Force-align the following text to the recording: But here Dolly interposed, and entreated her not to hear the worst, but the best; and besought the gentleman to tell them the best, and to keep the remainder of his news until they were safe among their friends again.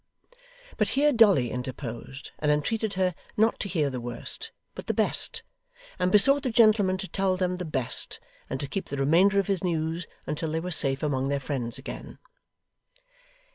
But 0.77 0.87
here 0.97 1.13
Dolly 1.13 1.51
interposed, 1.51 2.31
and 2.39 2.49
entreated 2.49 2.95
her 2.95 3.13
not 3.37 3.59
to 3.59 3.69
hear 3.69 3.91
the 3.91 4.01
worst, 4.01 4.51
but 4.73 4.87
the 4.87 4.95
best; 4.95 5.43
and 5.99 6.11
besought 6.11 6.41
the 6.41 6.49
gentleman 6.49 6.97
to 6.97 7.07
tell 7.07 7.37
them 7.37 7.57
the 7.57 7.65
best, 7.65 8.19
and 8.49 8.59
to 8.59 8.67
keep 8.67 8.85
the 8.85 8.97
remainder 8.97 9.37
of 9.37 9.45
his 9.45 9.63
news 9.63 10.07
until 10.25 10.51
they 10.53 10.59
were 10.59 10.71
safe 10.71 11.03
among 11.03 11.27
their 11.29 11.39
friends 11.39 11.77
again. 11.77 12.17